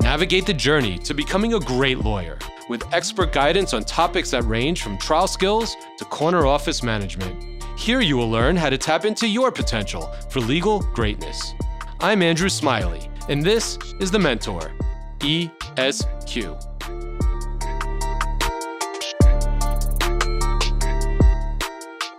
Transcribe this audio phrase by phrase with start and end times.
[0.00, 4.82] Navigate the journey to becoming a great lawyer with expert guidance on topics that range
[4.82, 7.62] from trial skills to corner office management.
[7.78, 11.54] Here you will learn how to tap into your potential for legal greatness.
[12.00, 14.72] I'm Andrew Smiley, and this is The Mentor,
[15.20, 16.77] ESQ.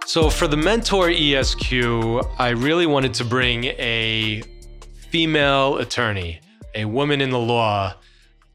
[0.10, 1.71] So, for the Mentor ESQ,
[2.39, 4.41] I really wanted to bring a
[5.12, 6.41] female attorney,
[6.73, 7.94] a woman in the law,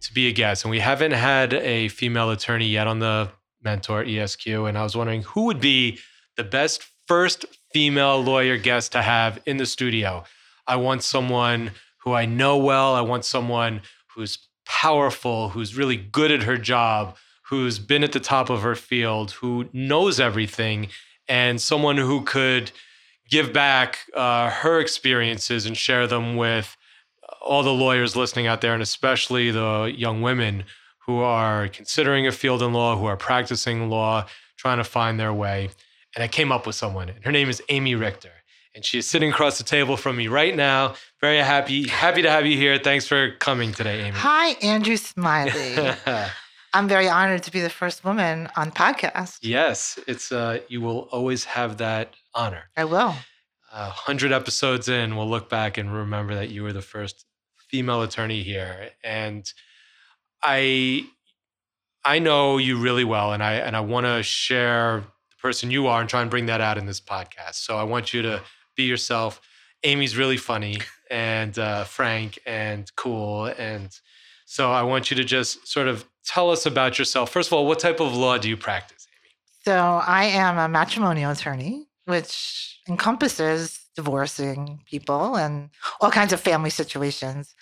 [0.00, 0.64] to be a guest.
[0.64, 3.30] And we haven't had a female attorney yet on the
[3.62, 4.48] Mentor ESQ.
[4.48, 6.00] And I was wondering who would be
[6.36, 10.24] the best first female lawyer guest to have in the studio.
[10.66, 12.96] I want someone who I know well.
[12.96, 13.82] I want someone
[14.16, 18.74] who's powerful, who's really good at her job, who's been at the top of her
[18.74, 20.88] field, who knows everything
[21.28, 22.70] and someone who could
[23.28, 26.76] give back uh, her experiences and share them with
[27.40, 30.64] all the lawyers listening out there, and especially the young women
[31.06, 35.32] who are considering a field in law, who are practicing law, trying to find their
[35.32, 35.68] way.
[36.14, 38.30] And I came up with someone, and her name is Aimee Richter.
[38.74, 40.94] And she is sitting across the table from me right now.
[41.20, 42.76] Very happy, happy to have you here.
[42.78, 44.18] Thanks for coming today, Aimee.
[44.18, 45.76] Hi, Andrew Smiley.
[46.74, 49.38] I'm very honored to be the first woman on podcast.
[49.42, 52.64] Yes, it's uh, you will always have that honor.
[52.76, 53.14] I will.
[53.72, 57.26] A hundred episodes in, we'll look back and remember that you were the first
[57.70, 59.50] female attorney here, and
[60.42, 61.06] I,
[62.04, 65.86] I know you really well, and I and I want to share the person you
[65.86, 67.54] are and try and bring that out in this podcast.
[67.54, 68.42] So I want you to
[68.76, 69.40] be yourself.
[69.84, 70.78] Aimee's really funny
[71.10, 73.96] and uh, frank and cool, and
[74.44, 77.30] so I want you to just sort of tell us about yourself.
[77.30, 79.34] First of all, what type of law do you practice, Aimee?
[79.64, 86.70] So I am a matrimonial attorney, which encompasses divorcing people and all kinds of family
[86.70, 87.54] situations,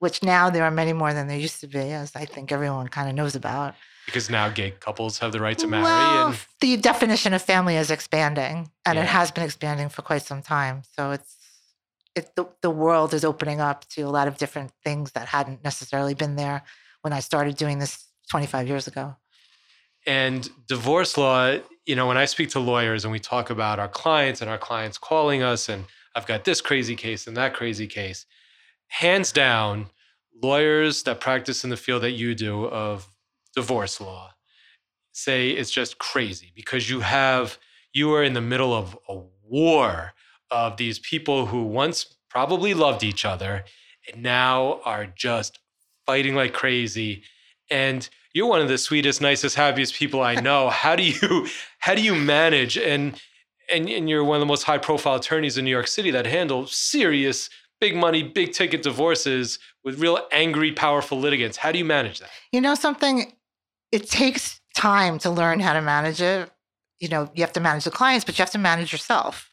[0.00, 2.88] which now there are many more than there used to be, as I think everyone
[2.88, 3.74] kind of knows about.
[4.04, 5.82] Because now gay couples have the right to marry.
[5.82, 9.02] Well, and the definition of family is expanding, and Yeah.
[9.02, 10.82] it has been expanding for quite some time.
[10.96, 11.36] So it's
[12.14, 15.62] it, the, the world is opening up to a lot of different things that hadn't
[15.62, 16.62] necessarily been there
[17.02, 19.16] when I started doing this 25 years ago.
[20.06, 23.88] And divorce law, you know, when I speak to lawyers and we talk about our
[23.88, 27.86] clients and our clients calling us, and I've got this crazy case and that crazy
[27.86, 28.26] case,
[28.88, 29.90] hands down,
[30.42, 33.12] lawyers that practice in the field that you do of
[33.54, 34.32] divorce law
[35.12, 37.58] say it's just crazy because you have,
[37.92, 40.12] you are in the middle of a war
[40.50, 43.64] of these people who once probably loved each other
[44.12, 45.58] and now are just
[46.04, 47.22] fighting like crazy.
[47.70, 50.68] And you're one of the sweetest, nicest, happiest people I know.
[50.70, 53.20] How do you how do you manage and
[53.70, 56.26] and, and you're one of the most high profile attorneys in New York City that
[56.26, 57.50] handle serious,
[57.80, 61.56] big money, big ticket divorces with real angry, powerful litigants.
[61.56, 62.30] How do you manage that?
[62.52, 63.32] You know something?
[63.90, 66.50] It takes time to learn how to manage it.
[66.98, 69.50] You know, you have to manage the clients, but you have to manage yourself.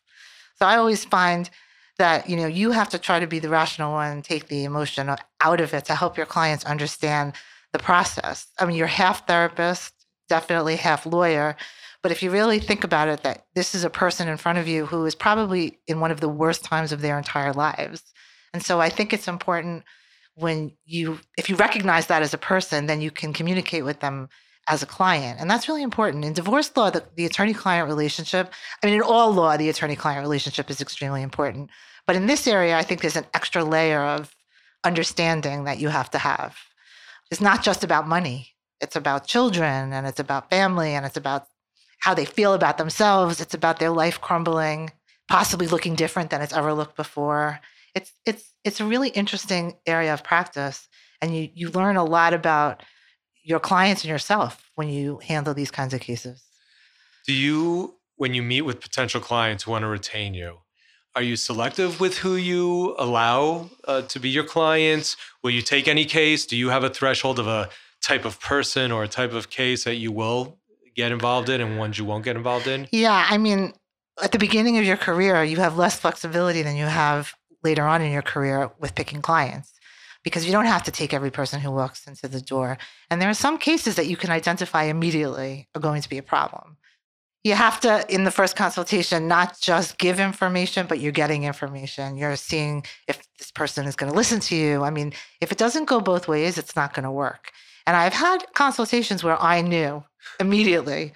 [0.55, 1.49] So I always find
[1.97, 5.15] that, you know, you have to try to be the rational one, take the emotion
[5.41, 7.33] out of it to help your clients understand
[7.73, 8.47] the process.
[8.59, 9.93] I mean, you're half therapist,
[10.29, 11.57] definitely half lawyer.
[12.01, 14.67] But if you really think about it, that this is a person in front of
[14.67, 18.03] you who is probably in one of the worst times of their entire lives.
[18.53, 19.83] And so I think it's important
[20.35, 24.29] when you, if you recognize that as a person, then you can communicate with them
[24.67, 25.39] as a client.
[25.39, 26.25] And that's really important.
[26.25, 28.51] In divorce law, the, the attorney client relationship,
[28.81, 31.69] I mean, in all law, the attorney client relationship is extremely important.
[32.05, 34.35] But in this area, I think there's an extra layer of
[34.83, 36.57] understanding that you have to have.
[37.33, 38.49] It's not just about money,
[38.79, 41.47] it's about children and it's about family and it's about
[41.97, 43.41] how they feel about themselves.
[43.41, 44.91] It's about their life crumbling,
[45.27, 47.59] possibly looking different than it's ever looked before.
[47.95, 50.87] It's, it's, it's a really interesting area of practice.
[51.23, 52.83] And you, you learn a lot about
[53.43, 56.43] your clients and yourself when you handle these kinds of cases.
[57.25, 60.59] Do you, when you meet with potential clients who want to retain you,
[61.15, 65.15] are you selective with who you allow uh, to be your clients?
[65.43, 66.45] Will you take any case?
[66.45, 67.69] Do you have a threshold of a
[68.01, 70.57] type of person or a type of case that you will
[70.95, 72.87] get involved in and ones you won't get involved in?
[72.91, 73.73] Yeah, I mean,
[74.21, 77.33] at the beginning of your career, you have less flexibility than you have
[77.63, 79.71] later on in your career with picking clients
[80.23, 82.77] because you don't have to take every person who walks into the door.
[83.09, 86.23] And there are some cases that you can identify immediately are going to be a
[86.23, 86.77] problem.
[87.43, 92.15] You have to, in the first consultation, not just give information, but you're getting information.
[92.15, 94.83] You're seeing if this person is going to listen to you.
[94.83, 97.51] I mean, if it doesn't go both ways, it's not going to work.
[97.85, 100.03] And I've had consultations where I knew
[100.39, 101.11] immediately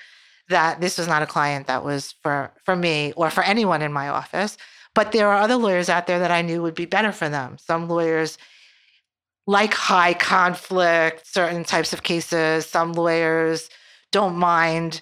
[0.50, 3.94] that this was not a client that was for for me or for anyone in
[3.94, 4.58] my office.
[4.94, 7.58] But there are other lawyers out there that I knew would be better for them.
[7.58, 8.38] Some lawyers
[9.46, 12.66] like high conflict, certain types of cases.
[12.66, 13.70] Some lawyers
[14.12, 15.00] don't mind.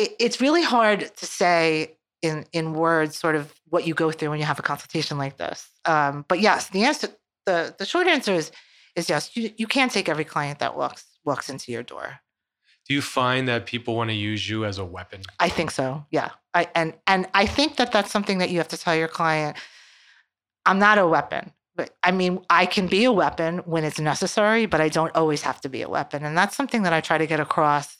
[0.00, 4.30] It, it's really hard to say in in words sort of what you go through
[4.30, 5.68] when you have a consultation like this.
[5.84, 7.08] Um, but yes, the answer
[7.46, 8.50] the the short answer is
[8.96, 9.36] is yes.
[9.36, 12.20] You you can't take every client that walks walks into your door.
[12.88, 15.22] Do you find that people want to use you as a weapon?
[15.38, 16.06] I think so.
[16.10, 16.30] Yeah.
[16.54, 19.56] I and and I think that that's something that you have to tell your client.
[20.66, 21.52] I'm not a weapon.
[21.76, 25.42] But I mean, I can be a weapon when it's necessary, but I don't always
[25.42, 26.24] have to be a weapon.
[26.24, 27.96] And that's something that I try to get across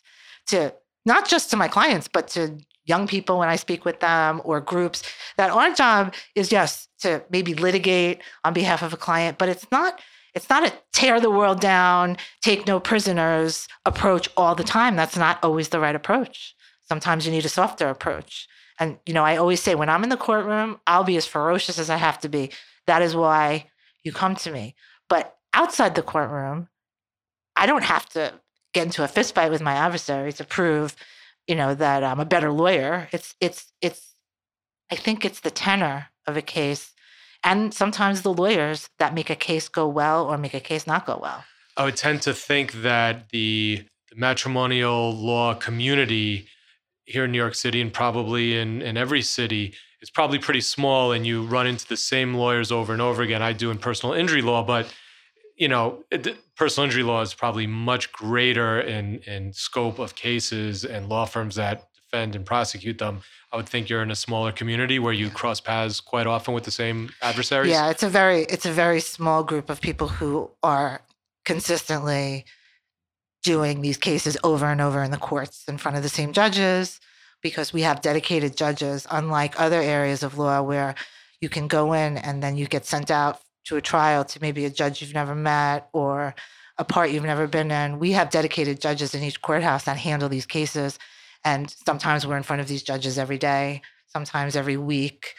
[0.49, 0.75] to
[1.05, 4.61] not just to my clients, but to young people when I speak with them or
[4.61, 5.03] groups
[5.37, 9.67] that our job is yes to maybe litigate on behalf of a client, but it's
[9.71, 10.01] not
[10.33, 14.95] it's not a tear the world down, take no prisoners approach all the time.
[14.95, 16.55] That's not always the right approach.
[16.89, 18.47] Sometimes you need a softer approach.
[18.79, 21.79] And you know, I always say when I'm in the courtroom, I'll be as ferocious
[21.79, 22.51] as I have to be.
[22.87, 23.67] That is why
[24.05, 24.75] you come to me.
[25.09, 26.69] But outside the courtroom,
[27.57, 28.35] I don't have to
[28.73, 30.97] get into a fistfight with my adversary to prove,
[31.47, 33.09] you know, that I'm a better lawyer.
[33.13, 34.15] It's it's it's
[34.91, 36.93] I think it's the tenor of a case
[37.43, 41.07] and sometimes the lawyers that make a case go well or make a case not
[41.07, 41.45] go well.
[41.77, 46.49] I would tend to think that the, the matrimonial law community
[47.05, 51.13] here in New York City and probably in, in every city is probably pretty small
[51.13, 53.43] and you run into the same lawyers over and over again.
[53.43, 54.93] I do in personal injury law, but
[55.61, 56.03] you know,
[56.57, 61.55] personal injury law is probably much greater in in scope of cases and law firms
[61.57, 63.21] that defend and prosecute them.
[63.53, 66.65] I would think you're in a smaller community where you cross paths quite often with
[66.65, 67.71] the same adversaries.
[67.71, 71.03] Yeah, it's a very it's a very small group of people who are
[71.45, 72.47] consistently
[73.43, 77.01] doing these cases over and over in the courts in front of the same judges
[77.43, 80.95] because we have dedicated judges unlike other areas of law where
[81.41, 84.65] you can go in and then you get sent out to a trial to maybe
[84.65, 86.35] a judge you've never met or
[86.79, 87.99] a part you've never been in.
[87.99, 90.99] We have dedicated judges in each courthouse that handle these cases
[91.45, 95.35] and sometimes we're in front of these judges every day, sometimes every week.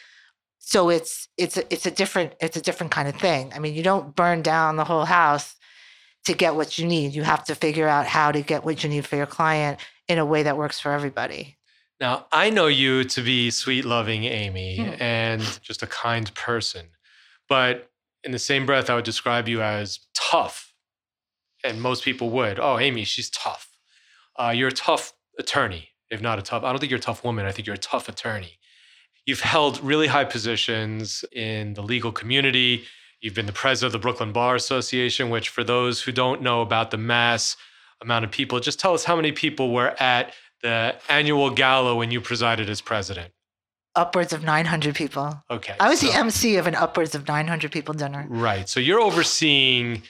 [0.58, 3.52] So it's it's a, it's a different it's a different kind of thing.
[3.54, 5.56] I mean, you don't burn down the whole house
[6.24, 7.14] to get what you need.
[7.14, 10.18] You have to figure out how to get what you need for your client in
[10.18, 11.58] a way that works for everybody.
[12.00, 15.02] Now, I know you to be sweet, loving Aimee hmm.
[15.02, 16.88] and just a kind person.
[17.48, 17.90] But
[18.24, 20.72] in the same breath, I would describe you as tough.
[21.64, 22.58] And most people would.
[22.58, 23.68] Oh, Aimee, she's tough.
[24.36, 27.24] Uh, you're a tough attorney if not a tough, I don't think you're a tough
[27.24, 27.46] woman.
[27.46, 28.58] I think you're a tough attorney.
[29.24, 32.84] You've held really high positions in the legal community.
[33.22, 36.60] You've been the president of the Brooklyn Bar Association, which, for those who don't know
[36.60, 37.56] about the mass
[38.02, 42.10] amount of people, just tell us how many people were at the annual gala when
[42.10, 43.32] you presided as president.
[43.94, 45.42] Upwards of 900 people.
[45.50, 45.74] Okay.
[45.78, 48.26] I was so, the MC of an upwards of 900 people dinner.
[48.28, 48.68] Right.
[48.68, 50.02] So you're overseeing,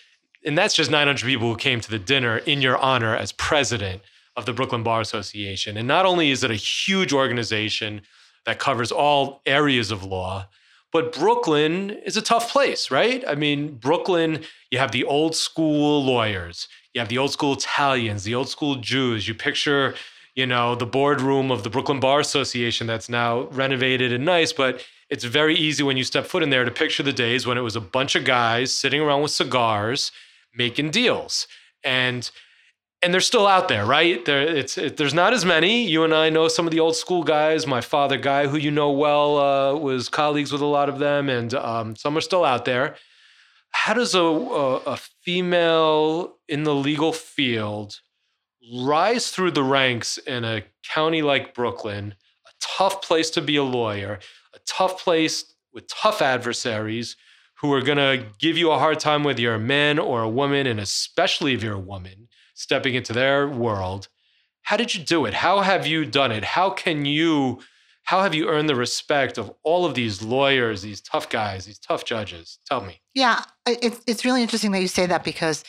[0.45, 4.03] and that's just 900 people who came to the dinner in your honor as president
[4.37, 5.77] of the Brooklyn Bar Association.
[5.77, 8.03] And not only is it a huge organization
[8.47, 10.47] that covers all areas of law,
[10.93, 13.25] but Brooklyn is a tough place, right?
[13.27, 18.25] I mean, Brooklyn, you have the old school lawyers, you have the old school Italians,
[18.25, 19.27] the old school Jews.
[19.27, 19.95] You picture,
[20.35, 24.85] you know, the boardroom of the Brooklyn Bar Association that's now renovated and nice, but
[25.11, 27.63] it's very easy when you step foot in there to picture the days when it
[27.63, 30.11] was a bunch of guys sitting around with cigars
[30.55, 31.47] making deals.
[31.85, 32.31] And
[33.03, 34.25] and they're still out there, right?
[34.25, 35.85] There, it's it, there's not as many.
[35.85, 37.67] You and I know some of the old school guys.
[37.67, 41.29] My father, guy who you know well, uh, was colleagues with a lot of them,
[41.29, 42.95] and um, some are still out there.
[43.73, 48.01] How does a, a, a female in the legal field
[48.73, 52.15] rise through the ranks in a county like Brooklyn,
[52.47, 54.19] a tough place to be a lawyer,
[54.55, 57.17] a tough place with tough adversaries
[57.61, 60.29] who are going to give you a hard time whether you're a man or a
[60.29, 62.29] woman, and especially if you're a woman?
[62.55, 64.09] stepping into their world.
[64.63, 65.35] How did you do it?
[65.35, 66.45] How have you done it?
[66.45, 67.61] How can you
[68.05, 71.79] how have you earned the respect of all of these lawyers, these tough guys, these
[71.79, 72.59] tough judges?
[72.67, 73.01] Tell me.
[73.15, 75.65] Yeah, it's it's really interesting that you say that because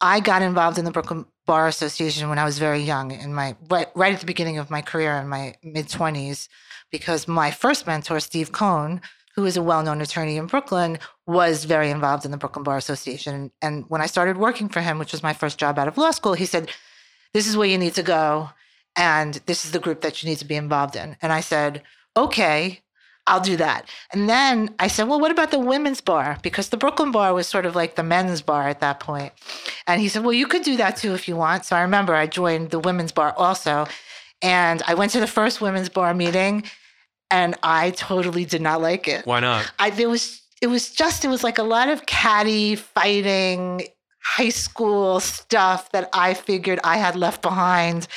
[0.00, 3.56] I got involved in the Brooklyn Bar Association when I was very young, in my
[3.68, 6.48] right, right at the beginning of my career in my mid twenties,
[6.90, 9.00] because my first mentor, Steve Cohn,
[9.34, 13.50] who is a well-known attorney in Brooklyn, was very involved in the Brooklyn Bar Association.
[13.62, 16.10] And when I started working for him, which was my first job out of law
[16.12, 16.70] school, he said,
[17.34, 18.50] "This is where you need to go,
[18.96, 21.82] and this is the group that you need to be involved in." And I said,
[22.16, 22.82] "Okay."
[23.30, 23.88] I'll do that.
[24.12, 26.38] And then I said, Well, what about the women's bar?
[26.42, 29.32] Because the Brooklyn bar was sort of like the men's bar at that point.
[29.86, 31.64] And he said, Well, you could do that too if you want.
[31.64, 33.86] So I remember I joined the women's bar also.
[34.42, 36.64] And I went to the first women's bar meeting
[37.30, 39.26] and I totally did not like it.
[39.26, 39.70] Why not?
[39.78, 43.86] I there was it was just it was like a lot of catty fighting
[44.22, 48.08] high school stuff that I figured I had left behind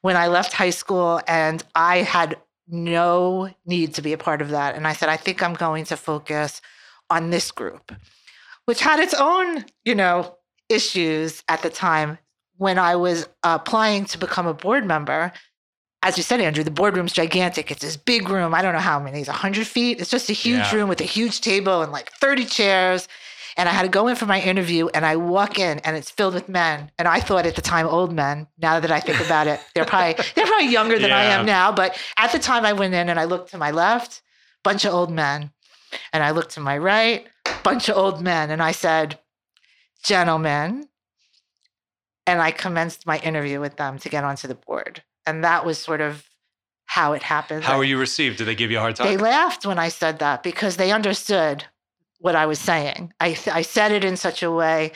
[0.00, 2.36] when I left high school and I had
[2.68, 5.84] no need to be a part of that and I said I think I'm going
[5.86, 6.60] to focus
[7.10, 7.92] on this group
[8.66, 10.36] which had its own, you know,
[10.70, 12.16] issues at the time
[12.56, 15.32] when I was applying to become a board member
[16.02, 17.70] as you said, Andrew, the boardroom's gigantic.
[17.70, 18.54] It's this big room.
[18.54, 19.20] I don't know how many.
[19.20, 20.00] It's 100 feet.
[20.02, 20.74] It's just a huge Yeah.
[20.76, 23.08] room with a huge table and like 30 chairs.
[23.56, 26.10] And I had to go in for my interview and I walk in and it's
[26.10, 26.90] filled with men.
[26.98, 28.48] And I thought at the time old men.
[28.58, 31.72] Now that I think about it, they're probably they're probably younger than I am now.
[31.72, 34.22] But at the time I went in and I looked to my left,
[34.62, 35.52] bunch of old men.
[36.12, 37.26] And I looked to my right,
[37.62, 38.50] bunch of old men.
[38.50, 39.20] And I said,
[40.02, 40.88] gentlemen.
[42.26, 45.02] And I commenced my interview with them to get onto the board.
[45.26, 46.28] And that was sort of
[46.86, 47.64] how it happened.
[47.64, 48.38] How were you received?
[48.38, 49.06] Did they give you a hard time?
[49.06, 51.64] They laughed when I said that because they understood
[52.24, 53.12] what I was saying.
[53.20, 54.92] I, I said it in such a way,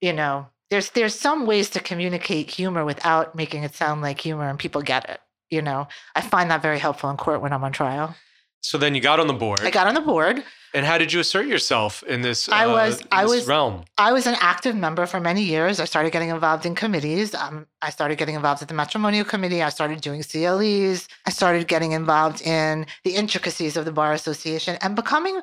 [0.00, 4.48] you know, there's there's some ways to communicate humor without making it sound like humor
[4.48, 5.20] and people get it.
[5.50, 8.14] You know, I find that very helpful in court when I'm on trial.
[8.60, 9.60] So then you got on the board.
[9.62, 10.44] I got on the board.
[10.72, 13.84] and how did you assert yourself in this, I uh, was- I was- realm?
[13.98, 15.80] I was an active member for many years.
[15.80, 17.34] I started getting involved in committees.
[17.34, 19.60] Um, I started getting involved at the matrimonial committee.
[19.62, 21.08] I started doing CLEs.
[21.26, 25.40] I started getting involved in the intricacies of the bar association and becoming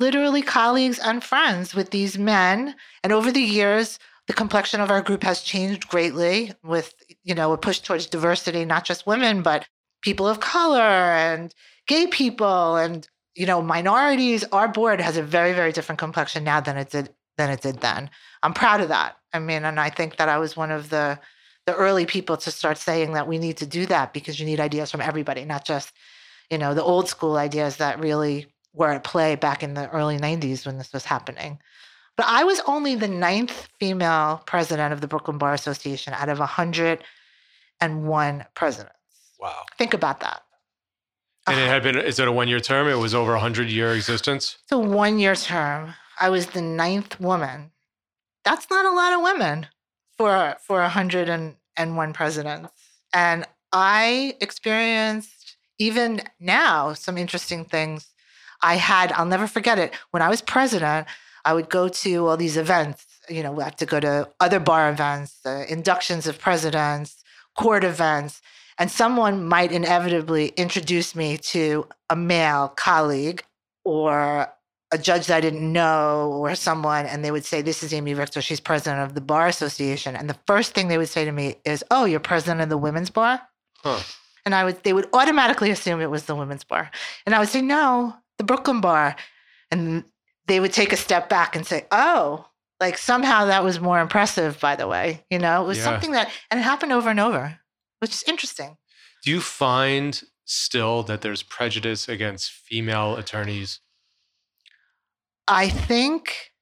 [0.00, 2.74] literally colleagues and friends with these men.
[3.04, 7.52] And over the years, the complexion of our group has changed greatly with, you know,
[7.52, 9.66] a push towards diversity, not just women, but
[10.02, 11.54] people of color and
[11.86, 12.76] gay people.
[12.76, 16.90] And you know minorities our board has a very very different complexion now than it
[16.90, 18.10] did than it did then.
[18.42, 19.16] I'm proud of that.
[19.32, 21.18] I mean and i think that i was one of the
[21.66, 24.60] the early people to start saying that we need to do that because you need
[24.60, 25.92] ideas from everybody not just
[26.50, 30.18] you know the old school ideas that really were at play back in the early
[30.18, 31.58] 90s when this was happening
[32.16, 36.38] but i was only the ninth female president of the brooklyn bar association out of
[36.38, 38.94] 101 presidents
[39.40, 39.62] Wow.
[39.78, 40.42] think about that
[41.46, 42.86] And it had been, is it a one year term?
[42.88, 44.58] It was over a 100 year existence?
[44.62, 45.94] It's a one year term.
[46.20, 47.70] I was the ninth woman.
[48.44, 49.66] That's not a lot of women
[50.18, 52.70] for for 101 presidents.
[53.14, 58.08] And I experienced even now some interesting things.
[58.62, 59.94] I had, I'll never forget it.
[60.10, 61.06] When I was president,
[61.44, 63.06] I would go to all these events.
[63.28, 67.22] You know, we have to go to other bar events, uh, inductions of presidents,
[67.56, 68.42] court events,
[68.78, 73.44] and someone might inevitably introduce me to a male colleague
[73.84, 74.48] or
[74.92, 78.14] a judge that I didn't know or someone, and they would say, This is Aimee
[78.14, 78.40] Richter.
[78.40, 80.16] She's president of the Bar Association.
[80.16, 82.78] And the first thing they would say to me is, Oh, you're president of the
[82.78, 83.40] women's bar?
[83.78, 84.00] Huh.
[84.44, 86.90] And I would they would automatically assume it was the women's bar.
[87.26, 89.16] And I would say, No, the Brooklyn bar.
[89.70, 90.04] And
[90.46, 92.46] they would take a step back and say, Oh,
[92.80, 95.24] like somehow that was more impressive, by the way.
[95.30, 95.84] You know, it was Yeah.
[95.84, 97.60] something that and it happened over and over,
[97.98, 98.78] which is interesting.
[99.22, 103.80] Do you find still that there's prejudice against female attorneys?
[105.46, 106.52] I think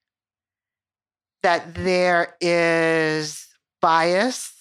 [1.41, 3.47] that there is
[3.81, 4.51] bias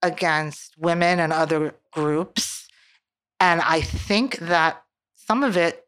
[0.00, 2.68] against women and other groups.
[3.40, 4.84] And I think that
[5.16, 5.85] some of it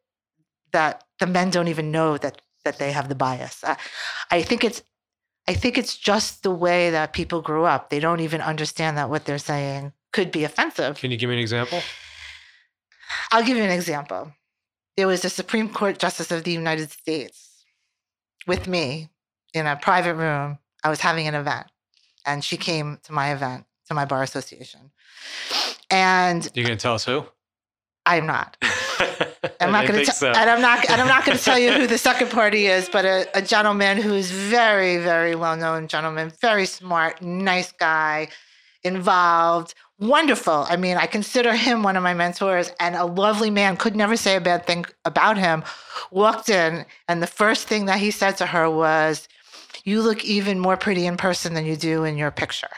[0.72, 3.62] that the men don't even know that that they have the bias.
[3.64, 3.76] I,
[4.30, 4.82] I think it's
[5.48, 7.88] I think it's just the way that people grew up.
[7.88, 10.98] They don't even understand that what they're saying could be offensive.
[10.98, 11.80] Can you give me an example?
[13.32, 14.32] I'll give you an example.
[14.96, 17.64] There was a Supreme Court Justice of the United States
[18.46, 19.08] with me
[19.54, 20.58] in a private room.
[20.84, 21.66] I was having an event,
[22.26, 24.90] and she came to my event, to my bar association.
[25.90, 27.24] And you're gonna tell us who?
[28.04, 28.56] I'm not.
[29.60, 30.28] I'm not going to, so.
[30.28, 32.88] and I'm not, and I'm not going to tell you who the second party is,
[32.88, 38.28] but a, a gentleman who's very, very well known gentleman, very smart, nice guy,
[38.84, 40.66] involved, wonderful.
[40.68, 43.76] I mean, I consider him one of my mentors, and a lovely man.
[43.76, 45.64] Could never say a bad thing about him.
[46.10, 49.28] Walked in, and the first thing that he said to her was,
[49.84, 52.68] "You look even more pretty in person than you do in your picture."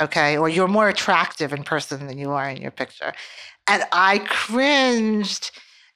[0.00, 3.12] Okay, or you're more attractive in person than you are in your picture.
[3.68, 5.50] And I cringed.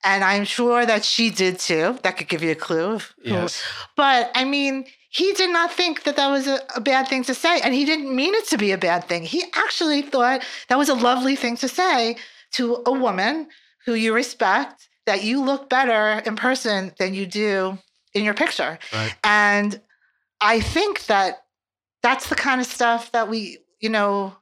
[0.05, 1.97] And I'm sure that she did too.
[2.03, 2.95] That could give you a clue.
[2.95, 3.63] of yes.
[3.97, 7.35] But I mean, he did not think that that was a, a bad thing to
[7.35, 7.61] say.
[7.61, 9.23] And he didn't mean it to be a bad thing.
[9.23, 12.17] He actually thought that was a lovely thing to say
[12.55, 13.49] to a woman
[13.87, 17.79] who you respect, that you look better in person than you do
[18.15, 18.79] in your picture.
[18.93, 19.15] Right.
[19.25, 19.81] And
[20.41, 21.45] I think that
[22.03, 24.35] that's the kind of stuff that we, you know,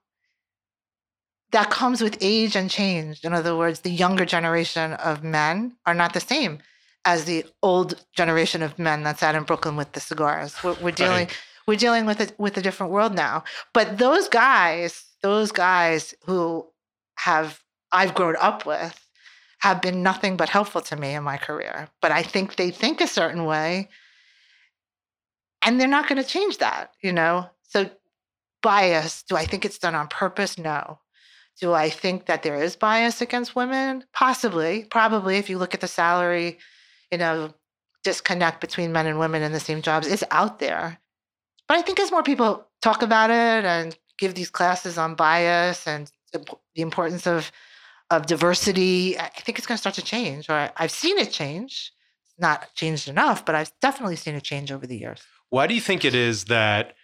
[1.53, 3.25] that comes with age and change.
[3.25, 6.59] In other words, the younger generation of men are not the same
[7.05, 10.55] as the old generation of men that's out in Brooklyn with the cigars.
[10.63, 11.39] We're, we're dealing Right.
[11.67, 13.45] we're dealing with a, with a different world now.
[13.73, 16.67] But those guys, those guys who
[17.17, 17.61] have
[17.93, 19.09] I've grown up with,
[19.59, 21.89] have been nothing but helpful to me in my career.
[22.01, 23.89] But I think they think a certain way,
[25.63, 26.93] and they're not going to change that.
[27.03, 27.91] You know, so
[28.63, 29.23] bias.
[29.25, 30.59] Do I think it's done on purpose?
[30.59, 30.99] No.
[31.61, 34.05] Do I think that there is bias against women?
[34.13, 35.37] Possibly, probably.
[35.37, 36.59] If you look at the salary,
[37.13, 37.53] you know,
[38.03, 40.99] disconnect between men and women in the same jobs is out there.
[41.69, 45.87] But I think as more people talk about it and give these classes on bias
[45.87, 47.53] and the importance of
[48.11, 50.51] of diversity, I think it's going to start to change.
[50.51, 51.93] Or I've seen it change.
[52.27, 55.21] It's not changed enough, but I've definitely seen it change over the years.
[55.51, 56.95] Why do you think it is that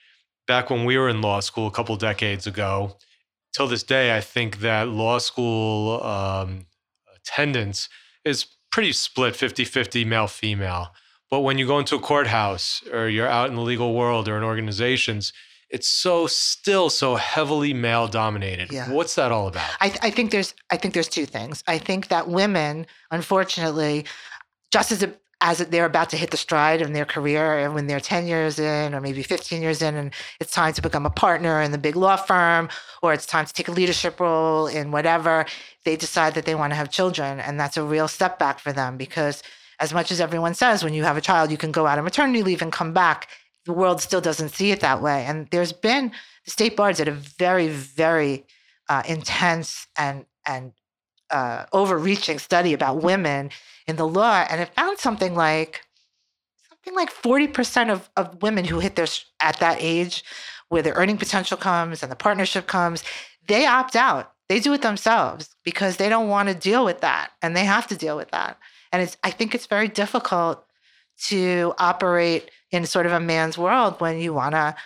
[0.49, 2.97] back when we were in law school a couple decades ago,
[3.57, 6.67] till this day, I think that law school um,
[7.17, 7.89] attendance
[8.25, 10.89] is pretty split 50 50 male female.
[11.31, 14.37] But when you go into a courthouse or you're out in the legal world or
[14.37, 15.33] in organizations,
[15.71, 18.71] it's so still so heavily male dominated.
[18.71, 18.91] Yeah.
[18.93, 19.69] What's that all about?
[19.81, 21.65] I, th- I think there's I think there's two things.
[21.67, 24.05] I think that women, unfortunately,
[24.71, 27.87] just as a, as they're about to hit the stride in their career, and when
[27.87, 31.11] they're 10 years in or maybe 15 years in, and it's time to become a
[31.11, 32.69] partner in the big law firm,
[33.03, 35.45] or it's time to take a leadership role in whatever,
[35.85, 38.73] they decide that they want to have children, and that's a real step back for
[38.73, 39.43] them because
[39.79, 42.05] as much as everyone says when you have a child you can go out on
[42.05, 43.29] maternity leave and come back
[43.67, 45.25] the world still doesn't see it that way.
[45.27, 46.13] And there's been
[46.45, 48.47] the state bars did a very very
[48.89, 50.73] uh, intense and and
[51.31, 53.51] uh, overreaching study about women
[53.87, 55.83] in the law, and it found something like
[56.69, 59.07] something like forty percent of of women who hit their
[59.41, 60.25] at that age,
[60.69, 63.05] where their earning potential comes and the partnership comes,
[63.47, 64.33] they opt out.
[64.49, 67.87] They do it themselves because they don't want to deal with that, and they have
[67.89, 68.59] to deal with that.
[68.93, 70.65] And it's I think it's very difficult
[71.29, 74.77] to operate in sort of a man's world when you want to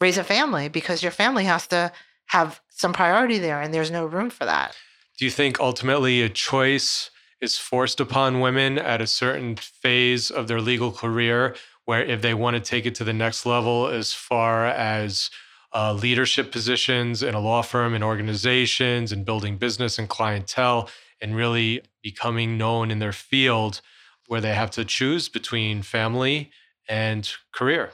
[0.00, 1.92] raise a family because your family has to
[2.26, 4.76] have some priority there and there's no room for that.
[5.18, 10.48] Do you think ultimately a choice is forced upon women at a certain phase of
[10.48, 14.12] their legal career where if they want to take it to the next level as
[14.12, 15.30] far as
[15.74, 20.88] uh, leadership positions in a law firm and organizations and building business and clientele
[21.20, 23.80] and really becoming known in their field
[24.26, 26.50] where they have to choose between family
[26.88, 27.90] and career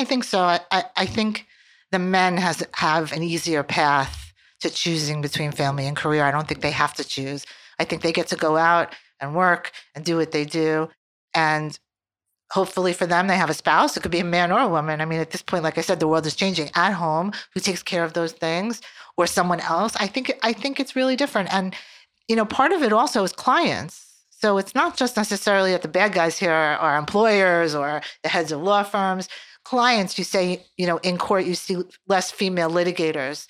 [0.00, 0.40] I think so.
[0.40, 0.60] I,
[0.96, 1.46] I, think
[1.90, 6.24] the men has have an easier path to choosing between family and career.
[6.24, 7.44] I don't think they have to choose.
[7.80, 10.88] I think they get to go out and work and do what they do.
[11.34, 11.78] And
[12.52, 13.96] hopefully for them, they have a spouse.
[13.96, 15.00] It could be a man or a woman.
[15.00, 17.60] I mean, at this point, like I said, the world is changing at home, who
[17.60, 18.80] takes care of those things
[19.16, 19.96] or someone else.
[19.96, 21.52] I think I think it's really different.
[21.52, 21.74] And,
[22.28, 24.06] you know, part of it also is clients.
[24.30, 28.52] So it's not just necessarily that the bad guys here are employers or the heads
[28.52, 29.28] of law firms
[29.64, 31.76] clients, you say, you know, in court, you see
[32.08, 33.46] less female litigators.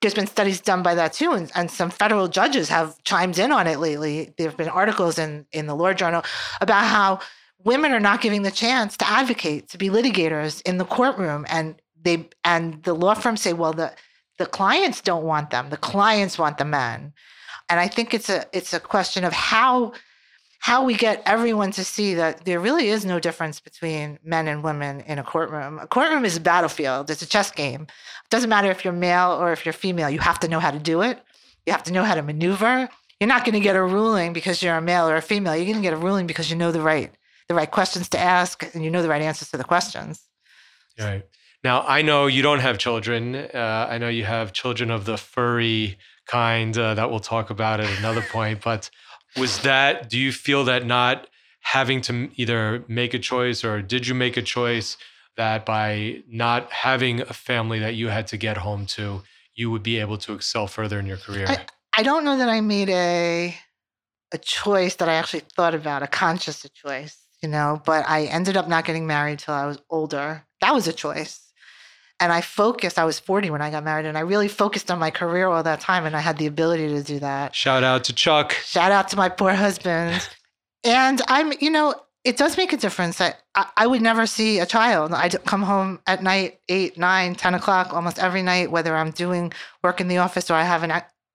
[0.00, 3.52] There's been studies done by that too, and, and some federal judges have chimed in
[3.52, 4.32] on it lately.
[4.38, 6.22] There have been articles in, in the Law Journal
[6.60, 7.20] about how
[7.64, 11.44] women are not giving the chance to advocate, to be litigators in the courtroom.
[11.48, 13.92] And they and the law firms say, well, the
[14.38, 15.68] the clients don't want them.
[15.68, 17.12] The clients want the men.
[17.68, 19.92] And I think it's a it's a question of how
[20.60, 24.62] how we get everyone to see that there really is no difference between men and
[24.62, 25.78] women in a courtroom.
[25.78, 27.82] A courtroom is a battlefield, it's a chess game.
[27.82, 30.70] It doesn't matter if you're male or if you're female, you have to know how
[30.70, 31.18] to do it.
[31.66, 32.88] You have to know how to maneuver.
[33.18, 35.56] You're not going to get a ruling because you're a male or a female.
[35.56, 37.12] You're going to get a ruling because you know the right
[37.48, 40.28] the right questions to ask and you know the right answers to the questions.
[40.98, 41.24] Right.
[41.64, 43.34] Now, I know you don't have children.
[43.34, 47.80] Uh, I know you have children of the furry kind uh, that we'll talk about
[47.80, 48.62] at another point.
[48.62, 48.90] But
[49.36, 51.26] was that, do you feel that not
[51.60, 54.96] having to either make a choice or did you make a choice
[55.36, 59.22] that by not having a family that you had to get home to,
[59.54, 61.46] you would be able to excel further in your career?
[61.48, 61.58] I,
[61.98, 63.56] I don't know that I made a
[64.32, 68.56] a choice that I actually thought about, a conscious choice, you know, but I ended
[68.56, 70.46] up not getting married till I was older.
[70.60, 71.49] That was a choice.
[72.20, 74.98] And I focused, I was 40 when I got married, and I really focused on
[74.98, 77.54] my career all that time, and I had the ability to do that.
[77.54, 78.52] Shout out to Chuck.
[78.52, 80.28] Shout out to my poor husband.
[80.84, 83.20] and I'm, you know, it does make a difference.
[83.20, 85.12] I, I, I would never see a child.
[85.12, 89.52] I'd come home at night, eight, nine, 10 o'clock, almost every night, whether I'm doing
[89.82, 90.92] work in the office or I have an,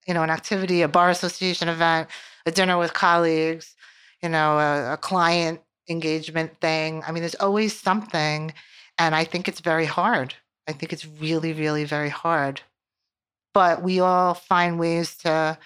[0.07, 2.07] you know, an activity, a bar association event,
[2.45, 3.75] a dinner with colleagues,
[4.21, 7.03] you know, a, a client engagement thing.
[7.07, 8.53] I mean, there's always something.
[8.97, 10.35] And I think it's very hard.
[10.67, 12.61] I think it's really, really very hard.
[13.53, 15.57] but we all find ways to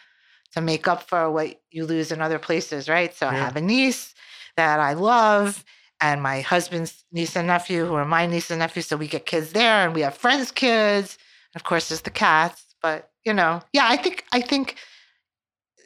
[0.54, 3.14] to make up for what you lose in other places, right?
[3.16, 4.14] So I have a niece
[4.58, 5.64] that I love
[6.02, 8.82] and my husband's niece and nephew who are my niece and nephew.
[8.82, 11.18] So we get kids there and we have friends' kids.
[11.54, 12.64] and Of course, there's the cats.
[12.82, 14.76] But you know, yeah, I think I think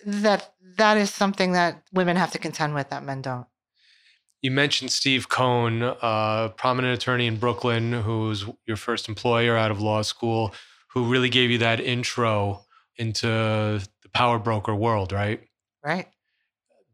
[0.05, 3.47] that that is something that women have to contend with that men don't.
[4.43, 9.79] You mentioned Steve Cohn, a prominent attorney in Brooklyn, who's your first employer out of
[9.79, 10.53] law school,
[10.89, 12.65] who really gave you that intro
[12.97, 15.41] into the power broker world, right?
[15.81, 16.09] Right.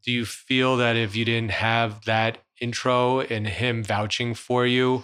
[0.06, 5.04] Do you feel that if you didn't have that intro and him vouching for you,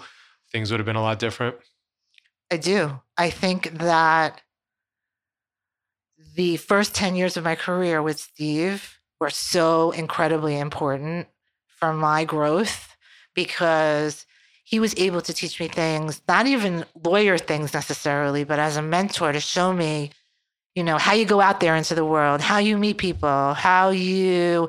[0.52, 1.56] things would have been a lot different?
[2.52, 3.02] I do.
[3.18, 4.44] I think that
[6.36, 11.28] the first 10 years of my career with Steve were so incredibly important
[11.80, 12.96] for my growth
[13.34, 14.26] because
[14.64, 18.82] he was able to teach me things, not even lawyer things necessarily, but as a
[18.82, 20.12] mentor to show me,
[20.74, 23.90] you know, how you go out there into the world, how you meet people, how
[23.90, 24.68] you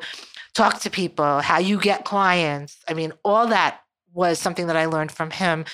[0.54, 2.76] talk to people, how you get clients.
[2.88, 3.80] I mean, all that
[4.12, 5.64] was something that I learned from him.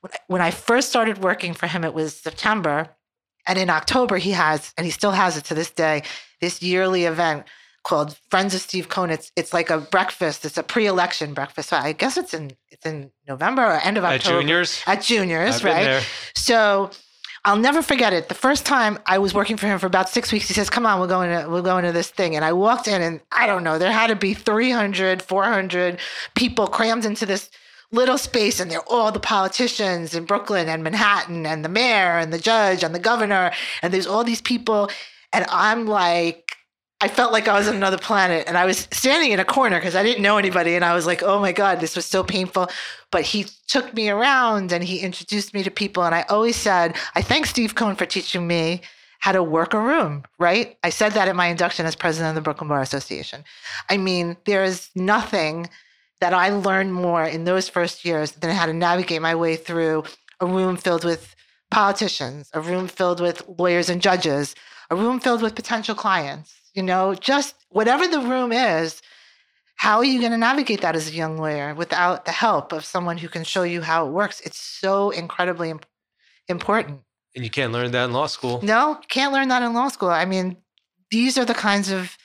[0.00, 2.88] When- When I first started working for him, it was September.
[3.46, 6.02] And in October, he has, and he still has it to this day,
[6.40, 7.46] this yearly event
[7.82, 9.10] called Friends of Steve Cohn.
[9.10, 10.44] It's it's like a breakfast.
[10.44, 11.70] It's a pre-election breakfast.
[11.70, 14.36] So I guess it's in it's in November or end of October.
[14.36, 14.82] At juniors?
[14.86, 16.06] At juniors, I've right?
[16.34, 16.90] So
[17.44, 18.28] I'll never forget it.
[18.28, 20.86] The first time I was working for him for about six weeks, he says, Come
[20.86, 22.36] on, we're going to we're going to this thing.
[22.36, 25.98] And I walked in and I don't know, there had to be 300, 400
[26.36, 27.50] people crammed into this
[27.90, 32.32] little space and they're all the politicians in Brooklyn and Manhattan and the mayor and
[32.32, 34.88] the judge and the governor and there's all these people
[35.30, 36.56] and I'm like
[37.02, 39.76] I felt like I was on another planet and I was standing in a corner
[39.76, 42.22] because I didn't know anybody and I was like oh my god this was so
[42.22, 42.68] painful
[43.10, 46.94] but he took me around and he introduced me to people and I always said
[47.16, 48.82] I thank Steve Cohn for teaching me
[49.18, 52.34] how to work a room right I said that at my induction as president of
[52.36, 53.42] the Brooklyn Bar Association
[53.90, 55.68] I mean there is nothing
[56.20, 60.04] that I learned more in those first years than how to navigate my way through
[60.38, 61.34] a room filled with
[61.72, 64.54] politicians, a room filled with lawyers and judges,
[64.88, 66.61] a room filled with potential clients.
[66.74, 69.02] You know, just whatever the room is,
[69.76, 72.84] how are you going to navigate that as a young lawyer without the help of
[72.84, 74.40] someone who can show you how it works?
[74.40, 75.80] It's so incredibly im-
[76.48, 77.00] important.
[77.34, 78.60] And you can't learn that in law school.
[78.62, 80.10] No, can't learn that in law school.
[80.10, 80.56] I mean,
[81.10, 82.16] these are the kinds of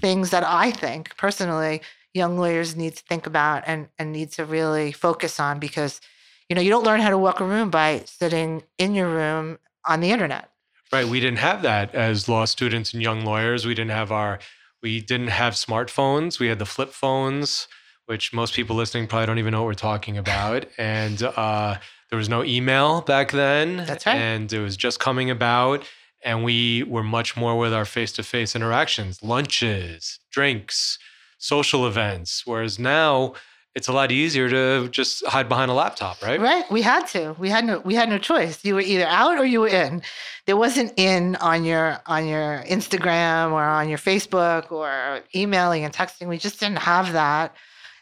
[0.00, 1.82] things that I think personally
[2.14, 6.00] young lawyers need to think about and, and need to really focus on because,
[6.48, 9.58] you know, you don't learn how to walk a room by sitting in your room
[9.86, 10.48] on the internet.
[10.94, 11.08] Right.
[11.08, 13.66] We didn't have that as law students and young lawyers.
[13.66, 14.38] We didn't have our,
[14.80, 16.38] we didn't have smartphones.
[16.38, 17.66] We had the flip phones,
[18.06, 20.66] which most people listening probably don't even know what we're talking about.
[20.78, 21.78] And uh,
[22.10, 23.78] there was no email back then.
[23.78, 24.14] That's right.
[24.14, 25.84] And it was just coming about.
[26.24, 31.00] And we were much more with our face to face interactions, lunches, drinks,
[31.38, 32.42] social events.
[32.44, 33.34] Whereas now
[33.74, 36.40] it's a lot easier to just hide behind a laptop, right?
[36.40, 36.64] Right?
[36.70, 37.34] We had to.
[37.38, 38.64] We had no we had no choice.
[38.64, 40.02] You were either out or you were in.
[40.46, 45.92] There wasn't in on your on your Instagram or on your Facebook or emailing and
[45.92, 46.28] texting.
[46.28, 47.54] We just didn't have that.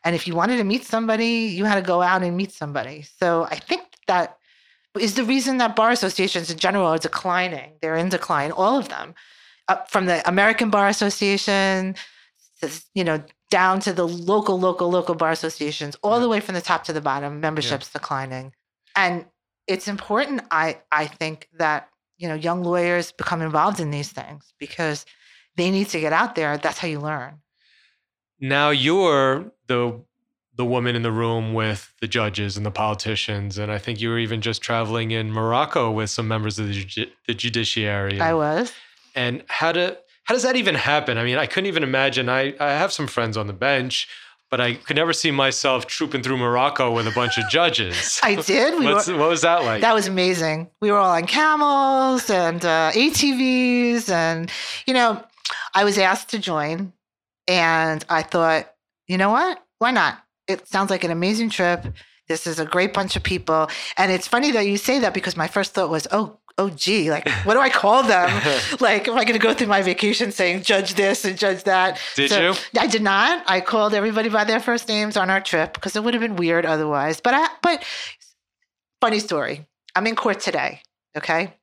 [0.05, 3.07] And if you wanted to meet somebody, you had to go out and meet somebody.
[3.21, 4.37] So I think that
[4.99, 7.73] is the reason that bar associations in general are declining.
[7.81, 9.15] They're in decline, all of them,
[9.89, 11.95] from the American Bar Association,
[12.95, 16.61] you know, down to the local, local, local bar associations, all the way from the
[16.61, 17.41] top to the bottom.
[17.41, 18.53] Membership's declining,
[18.97, 19.27] and
[19.67, 20.43] it's important.
[20.51, 25.05] I I think that you know young lawyers become involved in these things because
[25.57, 26.57] they need to get out there.
[26.59, 27.41] That's how you learn.
[28.41, 30.01] now you're the
[30.55, 34.09] the woman in the room with the judges and the politicians and i think you
[34.11, 38.73] were even just traveling in morocco with some members of the, the judiciary I was.
[39.15, 42.55] and how to how does that even happen i mean i couldn't even imagine i
[42.61, 44.09] i have some friends on the bench
[44.51, 48.37] but i could never see myself trooping through morocco with a bunch of judges I
[48.37, 48.79] did.
[48.79, 50.71] We were, what was that like That was amazing.
[50.81, 54.51] We were all on camels and uh, ATVs, and
[54.87, 55.23] you know,
[55.75, 56.93] I was asked to join,
[57.49, 58.73] and I thought,
[59.09, 59.63] you know what?
[59.79, 60.23] Why not?
[60.47, 61.85] It sounds like an amazing trip.
[62.29, 65.37] This is a great bunch of people, and it's funny that you say that because
[65.37, 66.39] my first thought was, oh.
[66.59, 68.29] Oh gee, like what do I call them?
[68.81, 71.99] like, am I going to go through my vacation saying judge this and judge that?
[72.15, 72.55] Did So- you?
[72.79, 73.43] I did not.
[73.49, 76.37] I called everybody by their first names on our trip because it would have been
[76.37, 77.21] weird otherwise.
[77.21, 77.83] But I, but
[79.01, 79.67] funny story.
[79.97, 80.83] I'm in court today.
[81.17, 81.55] Okay.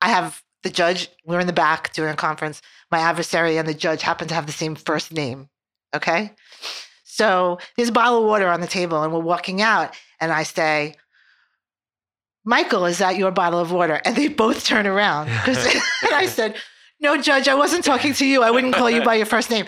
[0.00, 2.62] I have the judge, we're in the back doing a conference.
[2.90, 5.48] My adversary and the judge happen to have the same first name.
[5.94, 6.32] Okay.
[7.04, 9.94] So there's a bottle of water on the table and we're walking out.
[10.20, 10.94] And I say,
[12.44, 14.00] Michael, is that your bottle of water?
[14.04, 15.28] And they both turn around.
[15.46, 16.56] and I said,
[17.00, 18.42] No, Judge, I wasn't talking to you.
[18.42, 19.66] I wouldn't call you by your first name.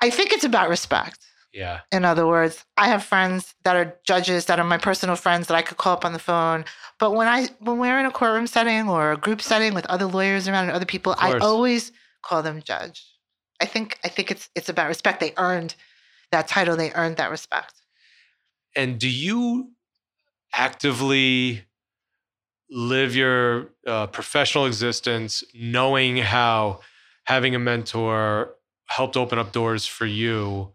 [0.00, 1.26] I think it's about respect.
[1.52, 1.80] Yeah.
[1.90, 5.54] In other words, I have friends that are judges that are my personal friends that
[5.54, 6.66] I could call up on the phone.
[6.98, 10.04] But when I when we're in a courtroom setting or a group setting with other
[10.04, 13.06] lawyers around and other people, I always call them judge.
[13.60, 15.20] I think I think it's it's about respect.
[15.20, 15.74] They earned
[16.30, 16.76] that title.
[16.76, 17.72] They earned that respect.
[18.74, 19.70] And do you
[20.52, 21.65] actively
[22.70, 26.80] live your uh, professional existence knowing how
[27.24, 28.54] having a mentor
[28.86, 30.72] helped open up doors for you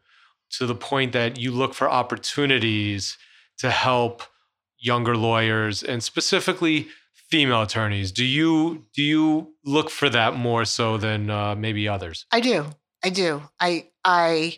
[0.50, 3.18] to the point that you look for opportunities
[3.58, 4.24] to help
[4.78, 10.98] younger lawyers and specifically female attorneys do you do you look for that more so
[10.98, 12.66] than uh, maybe others I do.
[13.04, 13.42] I do.
[13.60, 14.58] I I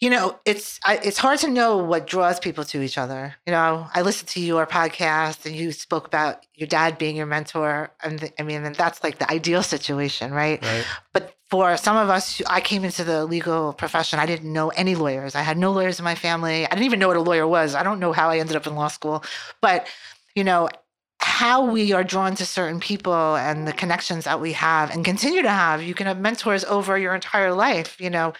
[0.00, 3.34] you know, it's I, it's hard to know what draws people to each other.
[3.46, 7.26] You know, I listened to your podcast and you spoke about your dad being your
[7.26, 10.62] mentor, and the, I mean, and that's like the ideal situation, right?
[10.62, 14.18] right But for some of us, I came into the legal profession.
[14.18, 15.34] I didn't know any lawyers.
[15.34, 16.64] I had no lawyers in my family.
[16.64, 17.74] I didn't even know what a lawyer was.
[17.74, 19.22] I don't know how I ended up in law school,
[19.60, 19.86] but
[20.34, 20.70] you know
[21.18, 25.42] how we are drawn to certain people and the connections that we have and continue
[25.42, 25.82] to have.
[25.82, 28.00] You can have mentors over your entire life.
[28.00, 28.32] You know,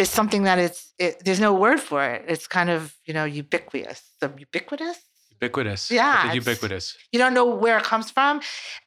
[0.00, 2.20] is something that it's it, there's no word for it.
[2.32, 4.00] It's kind of you know ubiquitous.
[4.20, 4.98] The ubiquitous.
[5.36, 8.40] ubiquitous Yeah, I it's- ubiquitous You don't know where it comes from,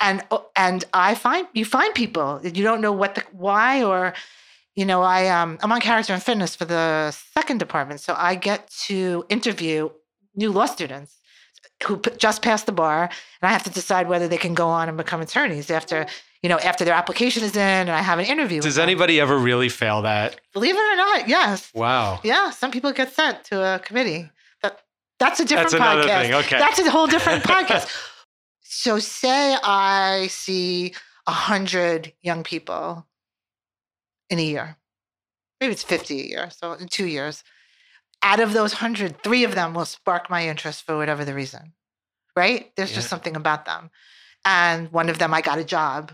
[0.07, 4.01] and oh, and I find you find people you don't know what the why or,
[4.79, 6.83] you know I um I'm on character and fitness for the
[7.37, 8.97] second department, so I get to
[9.35, 9.77] interview
[10.41, 11.11] new law students
[11.85, 11.93] who
[12.25, 13.01] just passed the bar,
[13.39, 15.97] and I have to decide whether they can go on and become attorneys after
[16.43, 18.61] you know after their application is in, and I have an interview.
[18.61, 18.83] does them.
[18.83, 21.27] anybody ever really fail that believe it or not?
[21.27, 22.51] Yes, wow yeah.
[22.51, 24.29] Some people get sent to a committee.
[24.61, 24.79] That
[25.19, 26.21] that's a different That's another podcast.
[26.21, 26.33] thing.
[26.33, 26.59] Okay.
[26.59, 27.89] That's a whole different podcast.
[28.61, 30.93] So say I see
[31.27, 33.07] a hundred young people
[34.29, 34.77] in a year.
[35.61, 36.49] Maybe it's 50 a year.
[36.51, 37.43] So in two years.
[38.25, 41.73] Out of those hundred, three of them will spark my interest for whatever the reason.
[42.35, 42.71] Right?
[42.75, 43.91] There's just something about them.
[44.45, 46.13] And one of them I got a job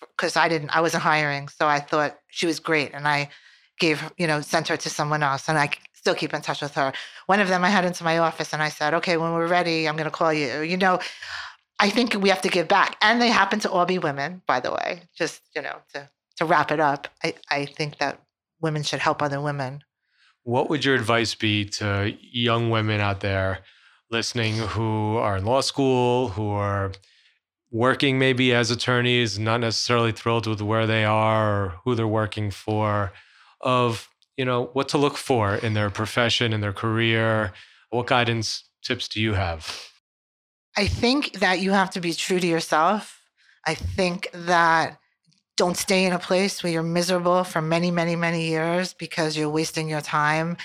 [0.00, 1.48] because I didn't, I wasn't hiring.
[1.48, 2.92] So I thought she was great.
[2.94, 3.30] And I
[3.78, 5.48] gave, you know, sent her to someone else.
[5.48, 6.92] And I still keep in touch with her.
[7.26, 9.88] One of them I had into my office and I said, okay, when we're ready,
[9.88, 10.60] I'm going to call you.
[10.60, 11.00] You know,
[11.78, 12.96] I think we have to give back.
[13.02, 15.02] And they happen to all be women, by the way.
[15.16, 18.20] Just, you know, to, to wrap it up, I, I think that
[18.60, 19.84] women should help other women.
[20.42, 23.60] What would your advice be to young women out there
[24.10, 26.92] listening who are in law school, who are
[27.70, 32.50] working maybe as attorneys, not necessarily thrilled with where they are or who they're working
[32.50, 33.12] for,
[33.60, 37.52] of you know what to look for in their profession, in their career?
[37.90, 39.88] What guidance tips do you have?
[40.76, 43.20] I think that you have to be true to yourself.
[43.66, 44.98] I think that
[45.56, 49.50] don't stay in a place where you're miserable for many, many, many years because you're
[49.50, 50.56] wasting your time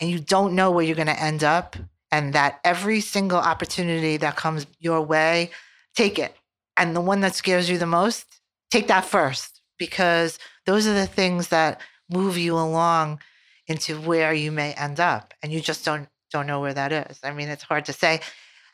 [0.00, 1.76] and you don't know where you're going to end up.
[2.12, 5.50] And that every single opportunity that comes your way,
[5.96, 6.36] take it.
[6.76, 8.26] And the one that scares you the most,
[8.70, 13.20] take that first because those are the things that move you along
[13.66, 15.34] into where you may end up.
[15.42, 17.20] And you just don't don't know where that is.
[17.22, 18.20] I mean, it's hard to say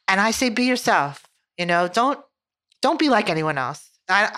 [0.09, 1.25] and I say be yourself.
[1.59, 2.19] You know, don't
[2.81, 3.89] don't be like anyone else.
[4.09, 4.37] I,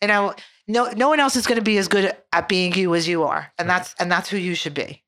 [0.00, 0.34] you know,
[0.66, 3.24] no no one else is going to be as good at being you as you
[3.24, 3.78] are, and Right.
[3.78, 5.02] that's and that's who you should be.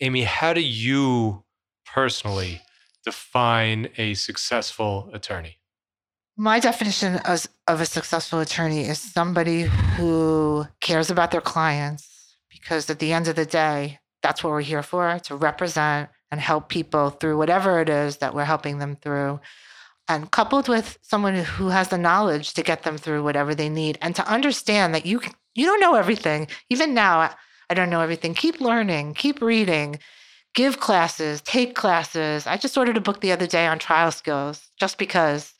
[0.00, 1.44] Aimee, how do you
[1.86, 2.60] personally
[3.04, 5.58] define a successful attorney?
[6.36, 12.98] My definition of a successful attorney is somebody who cares about their clients because at
[12.98, 17.10] the end of the day, that's what we're here for to represent and help people
[17.10, 19.38] through whatever it is that we're helping them through.
[20.08, 23.96] And coupled with someone who has the knowledge to get them through whatever they need
[24.02, 26.48] and to understand that you can, you don't know everything.
[26.68, 27.32] Even now,
[27.70, 28.34] I don't know everything.
[28.34, 30.00] Keep learning, keep reading,
[30.52, 32.44] give classes, take classes.
[32.44, 35.53] I just ordered a book the other day on trial skills just because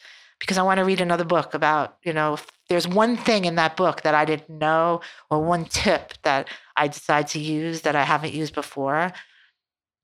[0.45, 3.55] because I want to read another book about, you know, if there's one thing in
[3.55, 7.97] that book that I didn't know or one tip that I decide to use that
[7.97, 9.11] I haven't used before,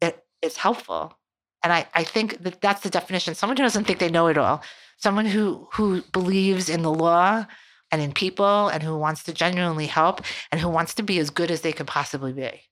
[0.00, 1.18] it, it's helpful.
[1.62, 3.34] And I, I think that that's the definition.
[3.34, 4.62] Someone who doesn't think they know it all,
[4.96, 7.44] someone who, who believes in the law
[7.90, 11.28] and in people and who wants to genuinely help and who wants to be as
[11.28, 12.62] good as they could possibly be.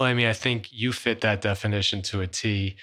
[0.00, 2.74] Well, Aimee, I think you fit that definition to a T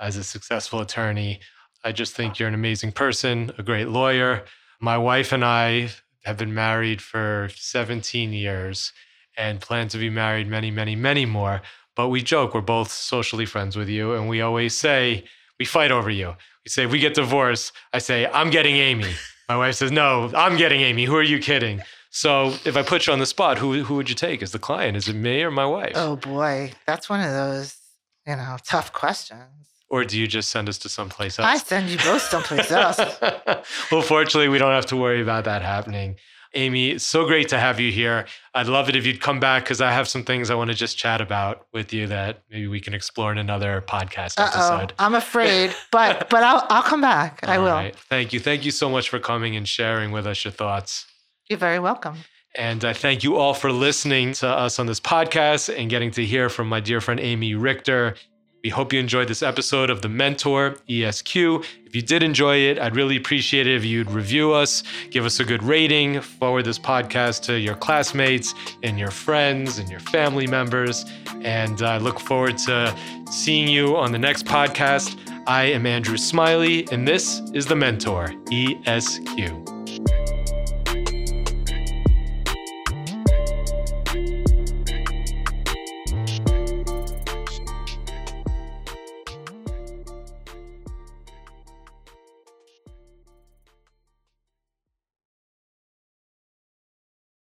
[0.00, 1.40] as a successful attorney.
[1.84, 4.44] I just think you're an amazing person, a great lawyer.
[4.80, 5.90] My wife and I
[6.24, 8.92] have been married for 17 years
[9.36, 11.62] and plan to be married many, many, many more.
[11.94, 14.14] But we joke we're both socially friends with you.
[14.14, 15.24] And we always say
[15.58, 16.36] We fight over you.
[16.64, 17.72] We say, if we get divorced.
[17.92, 19.14] I say, I'm getting Aimee.
[19.48, 21.06] My wife says, no, I'm getting Aimee.
[21.06, 21.80] Who are you kidding?
[22.10, 24.58] So if I put you on the spot, who, who would you take as the
[24.58, 24.96] client?
[24.96, 25.92] Is it me or my wife?
[25.94, 27.76] Oh boy, that's one of those,
[28.26, 29.68] you know, tough questions.
[29.90, 31.48] Or do you just send us to someplace else?
[31.48, 32.98] I send you both someplace else.
[33.90, 36.16] well, fortunately, we don't have to worry about that happening.
[36.54, 38.26] Aimee, it's so great to have you here.
[38.54, 40.74] I'd love it if you'd come back because I have some things I want to
[40.76, 44.74] just chat about with you that maybe we can explore in another podcast Uh oh,
[44.74, 44.92] episode.
[44.98, 47.40] I'm afraid, but but I'll I'll come back.
[47.46, 47.66] I will.
[47.72, 47.94] right.
[47.96, 48.40] Thank you.
[48.40, 51.06] Thank you so much for coming and sharing with us your thoughts.
[51.50, 52.16] You're very welcome.
[52.54, 56.24] And I thank you all for listening to us on this podcast and getting to
[56.24, 58.14] hear from my dear friend Aimee Richter.
[58.64, 61.36] We hope you enjoyed this episode of The Mentor ESQ.
[61.86, 65.38] If you did enjoy it, I'd really appreciate it if you'd review us, give us
[65.38, 70.48] a good rating, forward this podcast to your classmates and your friends and your family
[70.48, 71.04] members.
[71.42, 72.96] And I look forward to
[73.30, 75.16] seeing you on the next podcast.
[75.46, 79.77] I am Andrew Smiley, and this is The Mentor ESQ.